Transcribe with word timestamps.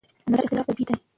د 0.25 0.29
نظر 0.31 0.43
اختلاف 0.43 0.65
طبیعي 0.69 0.85
دی. 0.87 0.93